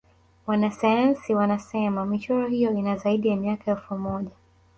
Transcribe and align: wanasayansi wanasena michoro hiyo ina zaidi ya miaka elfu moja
wanasayansi 0.47 1.35
wanasena 1.35 2.05
michoro 2.05 2.47
hiyo 2.47 2.71
ina 2.73 2.95
zaidi 2.97 3.27
ya 3.27 3.35
miaka 3.35 3.71
elfu 3.71 3.97
moja 3.97 4.31